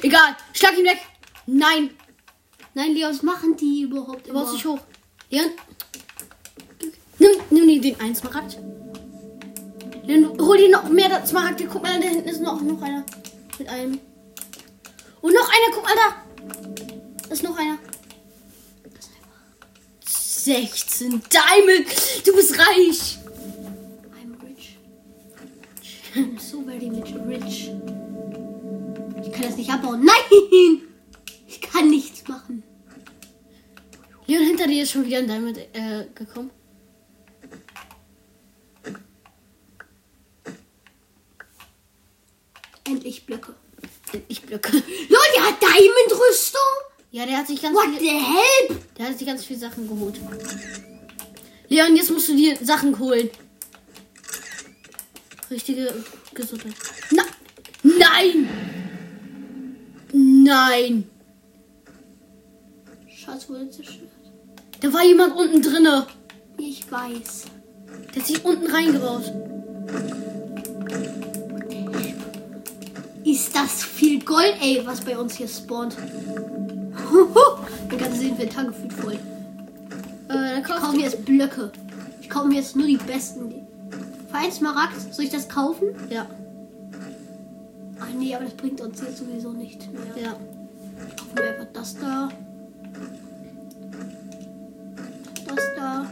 [0.02, 1.00] Egal, schlag ihn weg.
[1.46, 1.90] Nein.
[2.74, 4.80] Nein, Leon, Was machen die überhaupt du brauchst dich hoch.
[5.30, 5.50] Leon.
[7.20, 8.60] Nimm, nimm den einen Smaragd.
[10.06, 11.68] Leon, hol dir noch mehr Smaragde.
[11.68, 13.06] Guck mal, da hinten ist noch, noch einer.
[13.60, 14.00] Mit einem.
[15.20, 16.16] Und noch einer, guck mal da.
[17.28, 17.78] Da ist noch einer.
[20.00, 22.26] 16 Diamond.
[22.26, 23.18] Du bist reich.
[26.76, 27.72] So very rich.
[29.24, 30.04] Ich kann das nicht abbauen.
[30.04, 30.82] Nein!
[31.48, 32.64] Ich kann nichts machen.
[34.28, 36.52] Leon, hinter dir ist schon wieder ein Diamond äh, gekommen.
[42.84, 43.56] Endlich Blöcke.
[44.28, 44.74] Ich blöcke.
[44.74, 44.84] Lol,
[45.36, 46.62] der hat Diamond-Rüstung?
[47.12, 48.78] Ja, der hat sich ganz What viel, the hell?
[48.98, 50.20] der hat sich ganz viele Sachen geholt.
[51.70, 53.30] Leon, jetzt musst du dir Sachen holen.
[55.50, 55.94] Richtige
[56.34, 56.74] Gesundheit.
[57.12, 57.24] Na,
[57.84, 58.50] nein!
[60.14, 61.10] Nein!
[63.08, 64.10] Schatz wurde zerstört.
[64.82, 66.08] Da war jemand unten drinne.
[66.58, 67.46] Ich weiß.
[68.14, 69.32] Der hat sich unten reingebaut.
[73.24, 75.98] Ist das viel Gold, ey, was bei uns hier spawnt?
[77.90, 79.14] Mein ganzes Inventar gefühlt voll.
[79.14, 79.18] Äh,
[80.28, 81.72] dann Ich kaufst kaufe du mir jetzt Blöcke.
[82.22, 83.68] Ich kaufe mir jetzt nur die besten.
[84.36, 85.96] Für ein Smaragd, soll ich das kaufen?
[86.10, 86.28] Ja,
[88.02, 90.02] Ach nee, aber das bringt uns jetzt sowieso nicht mehr.
[90.22, 90.32] ja.
[90.34, 92.30] Kaufen wir einfach das da.
[95.48, 96.06] Das da.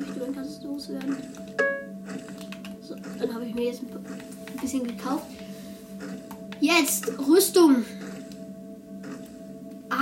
[0.00, 1.16] Ich möchte ganzes loswerden.
[2.80, 5.26] So, dann habe ich mir jetzt ein ein bisschen gekauft.
[6.58, 7.84] Jetzt Rüstung.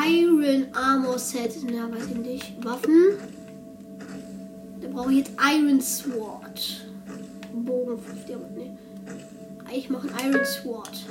[0.09, 1.55] Iron Armor Set.
[1.71, 2.65] Na, weiß ich nicht.
[2.65, 3.19] Waffen.
[5.01, 6.85] Brauche jetzt Iron Sword.
[7.55, 8.55] Bogen 5 Diamanten.
[8.59, 9.79] Nee.
[9.79, 11.07] Ich mache ein Iron Sword.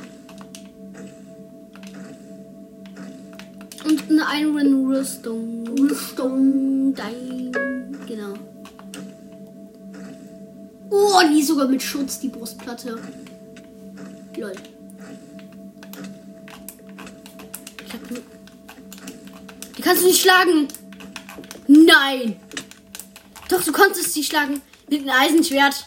[3.85, 5.67] Und eine Iron Rüstung.
[5.69, 6.93] Rüstung.
[6.93, 7.51] Dein.
[8.07, 8.33] Genau.
[10.91, 12.99] Oh, die ist sogar mit Schutz, die Brustplatte.
[14.37, 14.53] Lol.
[19.75, 20.67] Die kannst du nicht schlagen.
[21.67, 22.35] Nein.
[23.49, 24.61] Doch, du konntest sie schlagen.
[24.89, 25.85] Mit einem Eisenschwert.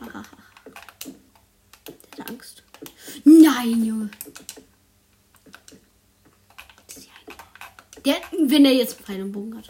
[2.16, 2.62] Der hat Angst.
[3.24, 4.10] Nein, Junge.
[8.04, 9.68] Der, wenn er jetzt Pfeil und Bogen hat.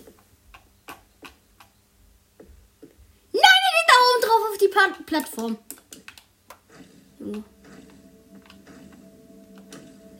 [3.32, 5.56] Nein, er geht da oben drauf auf die Pa- Plattform.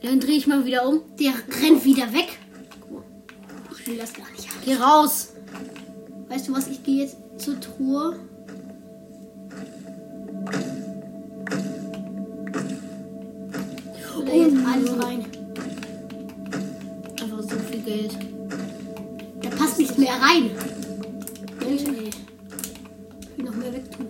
[0.01, 1.01] Dann drehe ich mal wieder um.
[1.17, 2.39] Der rennt wieder weg.
[3.79, 4.46] Ich will das gar nicht.
[4.67, 5.29] Geh raus.
[6.27, 6.67] Weißt du was?
[6.67, 8.19] Ich gehe jetzt zur Truhe.
[14.19, 15.25] Oder jetzt alles rein.
[17.21, 18.17] Einfach so viel Geld.
[19.41, 20.51] Da passt nichts mehr rein.
[21.61, 22.09] Mensch, ey.
[23.21, 24.07] Ich will noch mehr wegtun.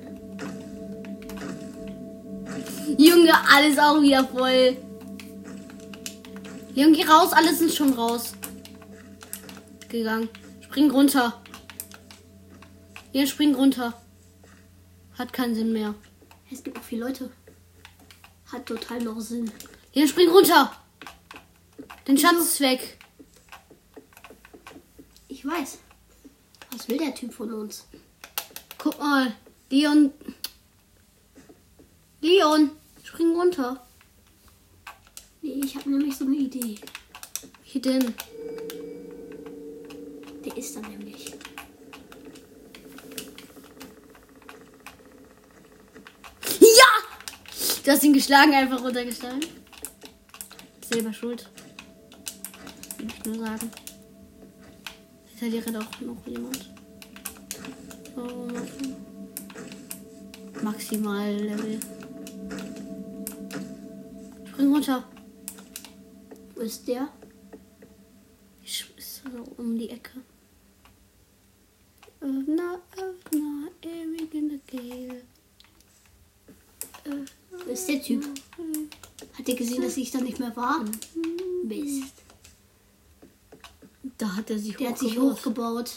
[2.97, 4.75] Junge, alles auch wieder voll.
[6.73, 8.33] Leon, geh raus, alles ist schon raus.
[9.87, 10.29] Gegangen.
[10.69, 11.41] Spring runter.
[13.13, 13.93] Leon, spring runter.
[15.17, 15.95] Hat keinen Sinn mehr.
[16.51, 17.31] Es gibt noch viele Leute.
[18.51, 19.49] Hat total noch Sinn.
[19.93, 20.71] Leon, spring runter.
[22.05, 22.99] Dein Schatz ist weg.
[25.29, 25.79] Ich weiß.
[26.71, 27.87] Was will der Typ von uns?
[28.77, 29.33] Guck mal.
[29.69, 30.11] Leon.
[32.19, 32.71] Leon,
[33.03, 33.87] spring runter.
[35.41, 36.75] Nee, ich habe nämlich so eine Idee.
[37.63, 38.13] Hier denn?
[40.57, 41.31] Ist da nämlich.
[46.59, 46.89] Ja!
[47.83, 49.45] Du hast ihn geschlagen, einfach runtergeschlagen.
[50.89, 51.47] Selber schuld.
[52.97, 53.69] Will ich nur sagen.
[55.39, 56.73] Dir rennt auch noch jemand.
[58.15, 58.95] Machen.
[60.63, 61.79] Maximal Level.
[64.47, 65.03] Spring runter.
[66.55, 67.09] Wo ist der?
[68.63, 70.23] Ich so um die Ecke.
[72.19, 75.21] Öffner, Öffner, ewig in der Gale.
[77.51, 78.23] Wo ist der Typ?
[79.37, 80.85] Hat der gesehen, dass ich da nicht mehr war?
[81.63, 82.13] Mist.
[84.17, 85.89] Da hat er sich Der hat sich hochgebaut.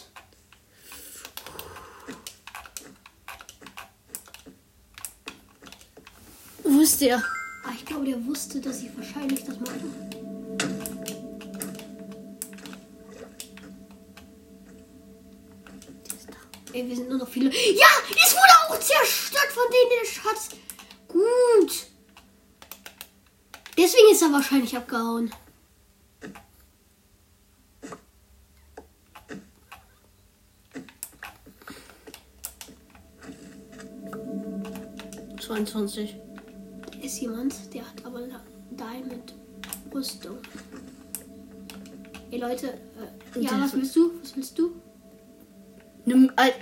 [6.65, 6.81] hochgebaut.
[6.81, 7.17] Ist der?
[7.63, 9.79] Ah, ich glaube, der wusste, dass ich wahrscheinlich das mache.
[16.73, 17.49] Ey, wir sind nur noch viele.
[17.49, 20.49] Ja, es wurde auch zerstört von denen der Schatz.
[21.07, 21.90] Gut.
[23.81, 25.31] Deswegen ist er wahrscheinlich abgehauen.
[35.39, 36.15] 22.
[36.91, 38.19] Da ist jemand, der hat aber
[38.69, 39.33] Diamond
[39.91, 40.37] Rüstung.
[42.29, 42.77] Ey Leute,
[43.33, 44.11] äh, ja, was willst du?
[44.21, 44.75] Was willst du?
[46.05, 46.53] Nimm Al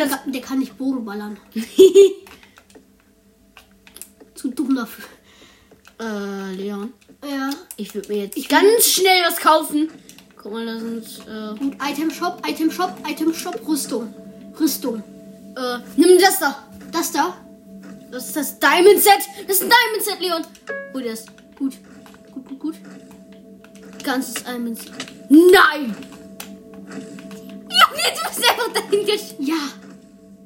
[0.00, 1.36] Der der kann nicht Bogen ballern.
[4.34, 5.04] Zu dumm dafür.
[6.00, 6.94] äh, Leon.
[7.22, 7.50] Ja.
[7.76, 9.90] Ich würde mir jetzt ganz schnell was kaufen.
[10.36, 14.14] Guck mal, da sind, äh, Gut, Item Shop, Item Shop, Item Shop, Rüstung.
[14.58, 15.02] Rüstung.
[15.56, 16.64] äh, nimm das da.
[16.90, 17.36] Das da?
[18.10, 19.20] Das ist das Diamond Set.
[19.46, 20.42] Das ist ein Diamond Set, Leon.
[20.94, 21.26] Hol das.
[21.58, 21.74] Gut.
[22.32, 22.74] Gut, gut, gut.
[24.02, 24.92] Ganzes Diamond Set.
[25.28, 25.94] Nein!
[27.68, 29.34] Junge, du bist einfach dahin gesch...
[29.40, 29.54] Ja.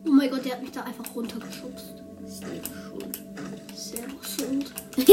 [0.07, 2.05] Oh mein Gott, der hat mich da einfach runtergeschubst.
[2.29, 3.21] Schuld.
[3.75, 4.73] Sehr schuld.
[4.97, 5.13] Die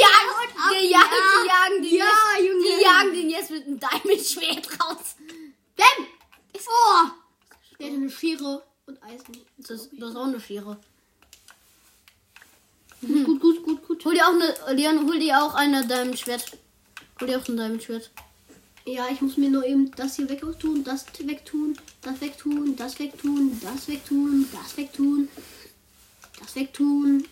[0.00, 0.34] jagen,
[0.70, 2.06] die jagen, die jagen den Ja,
[2.36, 2.64] jetzt, Junge.
[2.64, 5.16] Die jagen den jetzt mit einem Diamond-Schwert raus.
[5.76, 6.06] Bam!
[6.56, 7.08] Oh!
[7.78, 9.38] Der hatte eine Schere und Eisen.
[9.56, 10.78] Das ist, das ist auch eine Schere.
[13.00, 14.04] Gut, gut, gut, gut.
[14.04, 16.58] Hol dir auch eine, Leon, hol dir auch eine Diamond-Schwert.
[17.20, 18.10] Hol dir auch ein Diamond-Schwert.
[18.88, 23.60] Ja, ich muss mir nur eben das hier wegtun, das wegtun, das wegtun, das wegtun,
[23.60, 25.28] das wegtun, das wegtun,
[26.40, 27.28] das wegtun,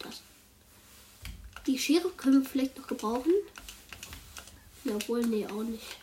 [0.00, 0.20] das.
[1.66, 3.32] Die Schere können wir vielleicht noch gebrauchen.
[4.84, 5.96] Ja, wohl, nee, auch nicht.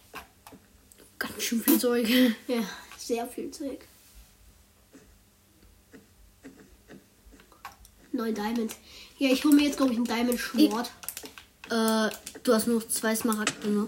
[1.20, 2.10] Ganz schön viel Zeug.
[2.48, 3.86] Ja, sehr viel Zeug.
[8.12, 8.76] Neun Diamond.
[9.20, 10.92] Ja, ich hole mir jetzt, glaube ich, ein Diamond Schwert.
[11.70, 12.10] Äh,
[12.42, 13.88] du hast nur zwei Smaragde, ne?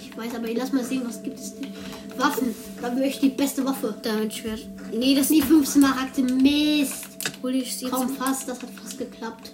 [0.00, 1.72] Ich weiß, aber lass mal sehen, was gibt es denn.
[2.16, 2.54] Waffen.
[2.80, 3.94] Da möchte ich die beste Waffe.
[4.04, 4.66] Diamond-Schwert.
[4.92, 6.22] Nee, das Die fünf Smaragde.
[6.22, 7.04] Mist.
[7.42, 9.52] hol ich jetzt Kaum fast, das hat fast geklappt.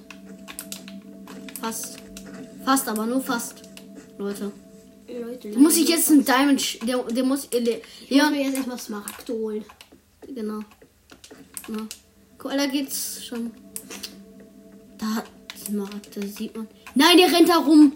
[1.60, 1.98] fast.
[2.64, 3.62] Fast, aber nur fast.
[4.18, 4.52] Leute.
[5.08, 6.78] Leute, Muss ich jetzt ein Diamond...
[6.88, 7.46] Der, der muss...
[7.46, 9.64] äh, Der, Ich muss mir jetzt erstmal Smaragde holen.
[10.34, 10.60] Genau.
[11.68, 11.76] Ja.
[12.38, 13.50] Guck, da geht's schon.
[14.98, 16.68] Da, die Smaragde sieht man.
[16.94, 17.92] Nein, der rennt da rum.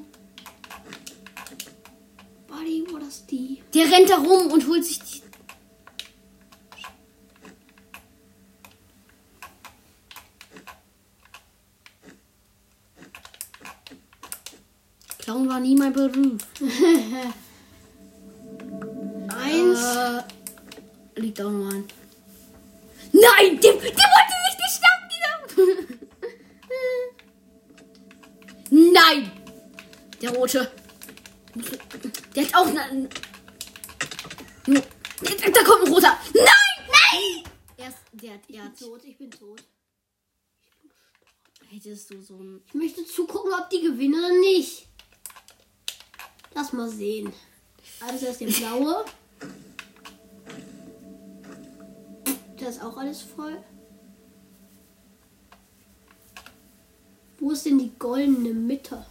[2.67, 3.63] Buddy, wo das die?
[3.73, 5.23] Der rennt da rum und holt sich die.
[15.19, 16.13] Klauen war nie mein Beruf.
[19.29, 19.81] Eins.
[19.81, 20.23] Äh,
[21.21, 21.85] liegt auch nur ein.
[23.13, 25.31] Nein, der, der wollte sich nicht schnappen, dieser.
[28.93, 29.31] Nein!
[30.21, 30.73] Der rote.
[32.35, 33.09] Der hat auch eine.
[34.67, 36.19] Da kommt ein roter.
[36.35, 36.45] Nein!
[36.89, 37.45] Nein!
[37.77, 39.63] Er ist, der hat, er hat, tot, ich bin tot.
[41.69, 42.63] hättest du so ein.
[42.67, 44.87] Ich möchte zugucken, ob die gewinnen oder nicht.
[46.55, 47.33] Lass mal sehen.
[48.01, 49.05] Also das ist der blaue.
[52.59, 53.63] Da ist auch alles voll.
[57.39, 59.07] Wo ist denn die goldene Mitte?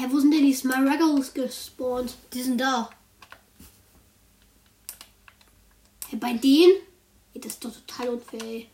[0.00, 2.14] Hä, wo sind denn die Smaragdos gespawnt?
[2.32, 2.88] Die sind da.
[6.08, 6.72] Hä, bei denen?
[7.34, 8.68] Ey, das ist doch total unfair, ey.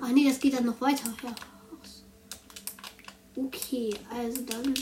[0.00, 1.04] Ach nee, das geht dann noch weiter.
[1.22, 1.34] Ja.
[3.36, 4.74] Okay, also dann.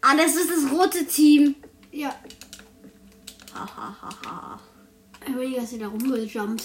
[0.00, 1.56] Ah, das ist das rote Team.
[1.92, 2.14] Ja,
[3.52, 4.58] Hahaha.
[5.28, 6.64] Überlege, dass sie da rumgejumpt.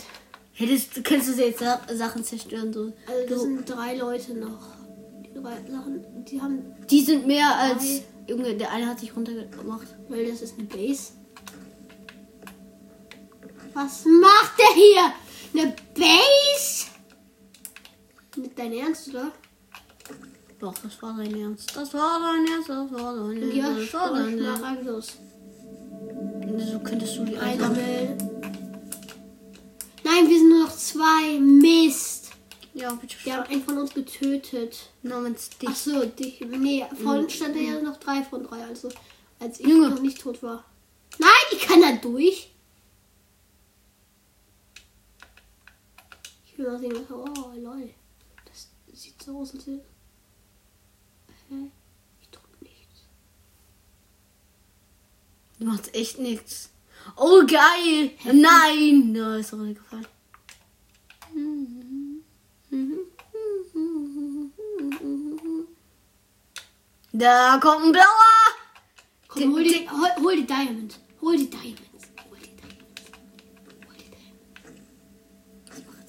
[0.54, 2.94] Hättest du könntest du jetzt Sa Sachen zerstören so.
[3.08, 4.79] Also das Du- sind drei Leute noch.
[5.42, 6.74] Sachen, die haben.
[6.90, 8.02] Die sind mehr als.
[8.28, 9.88] Junge, der eine hat sich runtergemacht.
[10.08, 11.14] Weil das ist eine Base.
[13.74, 15.14] Was macht der hier?
[15.54, 16.86] Eine Base?
[18.36, 19.32] Nicht dein Ernst, oder?
[20.60, 21.76] Doch, das war sein Ernst.
[21.76, 23.56] Das war sein Ernst, das war sein Ernst.
[23.56, 25.18] Ja, das war sein Ernst.
[26.72, 28.18] So könntest du die will.
[30.04, 31.40] Nein, wir sind nur noch zwei.
[31.40, 32.19] Mist.
[32.80, 33.16] Ja, bitte.
[33.24, 34.90] Wir haben einen von uns getötet.
[35.04, 35.70] Namens dich.
[35.70, 36.40] Ach so, dich.
[36.42, 38.90] Nee, vorhin stand da ja noch drei von drei, also
[39.40, 39.90] als ich Junge.
[39.90, 40.64] noch nicht tot war.
[41.18, 42.52] Nein, ich kann da durch.
[46.46, 47.90] Ich will mal sehen, oh lol.
[48.46, 49.84] Das sieht so aus, als hätte-
[51.50, 51.72] Hä?
[52.22, 53.02] Ich drück nichts.
[55.58, 56.70] Du machst echt nichts.
[57.18, 58.12] Oh, geil.
[58.26, 59.14] Nein.
[59.14, 60.06] Da ist auch gefallen.
[67.20, 68.06] Da kommt ein blauer.
[69.28, 71.00] Komm, Den- hol die, den- hol, hol die Diamond.
[71.22, 72.08] Hol die Diamonds.
[72.30, 73.12] Hol die Diamonds.
[73.86, 74.90] Hol die Diamonds.
[75.68, 76.08] Was macht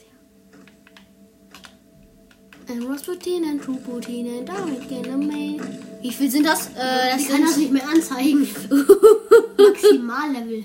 [2.69, 2.75] der?
[2.75, 5.61] And Roast Protein and True Protein and Dark Enemy.
[6.01, 6.69] Wie viel sind das?
[6.69, 8.49] Äh, das Ich kann das nicht mehr anzeigen.
[9.59, 10.65] Maximallevel.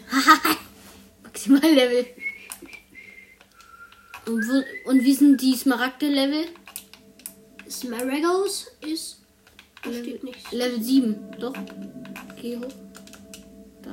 [1.24, 2.06] Maximallevel.
[4.28, 4.44] Und,
[4.86, 6.46] und wie sind die Smaragde-Level?
[7.70, 9.22] Smaragos ist.
[9.86, 10.52] Da steht nichts.
[10.52, 11.54] Level 7, doch.
[12.42, 12.74] Geh hoch.
[13.84, 13.92] Da.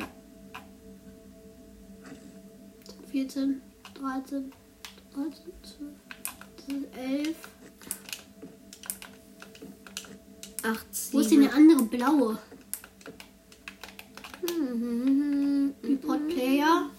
[3.10, 3.60] 14,
[3.94, 4.52] 13,
[5.14, 5.52] 13,
[6.66, 7.36] 12, 11.
[10.64, 11.42] 8, Wo ist denn 7.
[11.42, 12.38] der andere blaue?
[14.48, 15.74] Mhm.
[15.84, 16.90] Report Player.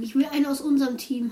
[0.00, 1.30] Ich will einen aus unserem Team.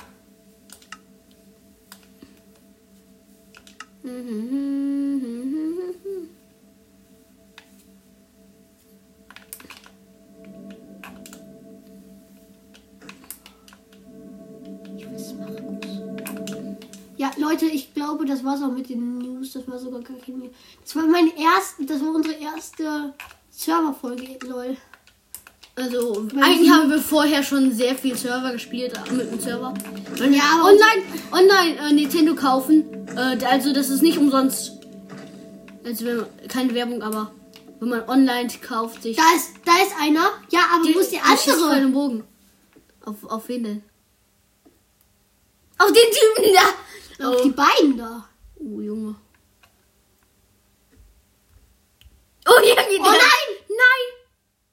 [17.42, 19.52] Leute, ich glaube, das war's auch mit den News.
[19.52, 20.50] Das war sogar gar kein News.
[20.82, 23.14] Das war meine erste, das war unsere erste
[23.50, 24.76] Serverfolge, lol.
[25.74, 29.72] Also, eigentlich haben wir vorher schon sehr viel Server gespielt äh, mit dem Server.
[30.18, 32.84] Ja, aber- online, online äh, Nintendo kaufen.
[33.16, 34.72] Äh, also, das ist nicht umsonst.
[35.84, 37.32] Also, wenn man, keine Werbung, aber
[37.80, 39.16] wenn man online kauft, sich.
[39.16, 40.30] Da ist, da ist einer.
[40.50, 41.88] Ja, aber wo ist der andere?
[41.88, 42.24] Bogen.
[43.04, 43.82] Auf, auf wen denn?
[45.78, 46.81] Auf den Typen da!
[47.20, 48.28] Auf Oh, die beiden da.
[48.56, 49.14] oh Junge.
[52.46, 53.48] Oh, ja, geht Oh nein!
[53.68, 54.04] Nein!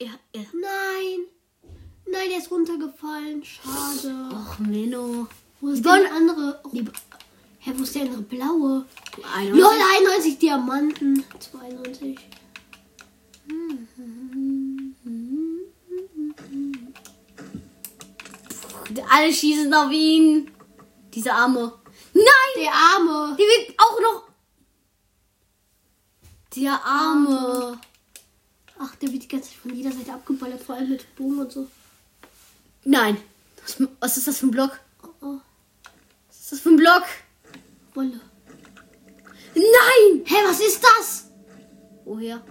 [0.02, 0.46] Ja, ja.
[0.54, 1.26] Nein.
[2.12, 3.44] Nein, der ist runtergefallen.
[3.44, 4.30] Schade.
[4.34, 5.28] Och, Menno.
[5.62, 6.60] Wo ist Die der andere?
[6.64, 6.86] Oh, Die,
[7.60, 8.86] hä, wo ist der andere blaue?
[9.36, 9.62] 91.
[9.62, 11.24] LOL, 91 Diamanten.
[11.40, 12.18] 92.
[19.10, 20.50] Alle schießen auf ihn.
[21.14, 21.74] Diese Arme.
[22.30, 22.64] Nein!
[22.64, 23.36] Der Arme.
[23.38, 24.24] Die wird auch noch.
[26.56, 27.80] Der Arme.
[28.80, 31.52] Ach, der wird die ganze Zeit von jeder Seite abgeballert, vor allem mit Bogen und
[31.52, 31.68] so.
[32.86, 33.18] Nein.
[33.62, 34.80] Was, was ist das für ein Block?
[35.04, 35.40] Oh, oh.
[36.28, 37.04] Was ist das für ein Block?
[37.94, 38.20] Wolle.
[39.54, 40.24] Nein!
[40.26, 41.30] Hä, was ist das?
[42.06, 42.42] Woher?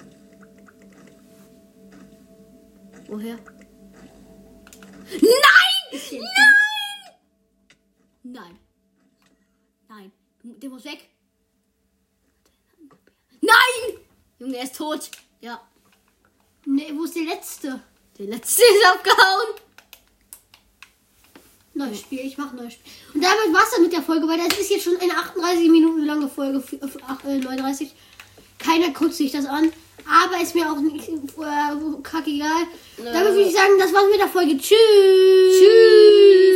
[3.07, 3.39] Woher?
[5.11, 6.01] Nein!
[6.13, 6.21] Nein!
[8.23, 8.59] Nein.
[9.89, 10.13] Nein.
[10.43, 11.09] Der muss weg.
[13.41, 13.99] Nein!
[14.39, 15.11] Junge, er ist tot.
[15.41, 15.61] Ja.
[16.67, 17.81] Nee, wo ist der letzte?
[18.19, 19.55] Der letzte ist abgehauen.
[21.75, 22.93] Neues Spiel, ich mach neues Spiel.
[23.15, 26.05] Und damit war's dann mit der Folge, weil das ist jetzt schon eine 38 Minuten
[26.05, 27.93] lange Folge, für- für- ach, äh, 39.
[28.59, 29.73] Keiner guckt sich das an,
[30.05, 32.67] aber ist mir auch nicht äh, kackegal.
[32.97, 34.57] Damit würde ich sagen, das war's mit der Folge.
[34.59, 34.75] Tschüss.
[35.61, 36.49] Tschüss.